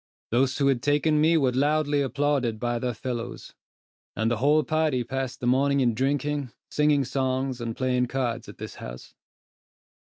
Those 0.31 0.57
who 0.57 0.65
had 0.65 0.81
taken 0.81 1.21
me 1.21 1.37
were 1.37 1.51
loudly 1.51 2.01
applauded 2.01 2.59
by 2.59 2.79
their 2.79 2.95
fellows; 2.95 3.53
and 4.15 4.31
the 4.31 4.37
whole 4.37 4.63
party 4.63 5.03
passed 5.03 5.39
the 5.41 5.45
morning 5.45 5.79
in 5.79 5.93
drinking, 5.93 6.51
singing 6.71 7.05
songs, 7.05 7.61
and 7.61 7.77
playing 7.77 8.07
cards 8.07 8.49
at 8.49 8.57
this 8.57 8.73
house. 8.81 9.13